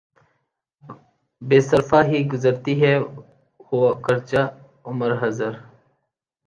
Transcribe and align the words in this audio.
بے 1.41 1.59
صرفہ 1.69 1.99
ہی 2.09 2.19
گزرتی 2.31 2.73
ہے 2.81 2.93
ہو 3.67 3.79
گرچہ 4.05 4.43
عمر 4.85 5.11
خضر 5.19 5.53